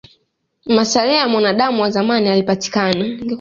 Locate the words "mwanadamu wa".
1.27-1.89